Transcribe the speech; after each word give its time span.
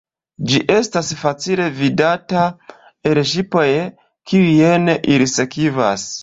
Ĝi 0.51 0.59
estas 0.75 1.11
facile 1.19 1.67
vidata 1.81 2.45
el 3.11 3.21
ŝipoj, 3.33 3.67
kiujn 4.33 4.95
ili 4.95 5.31
sekvas. 5.37 6.09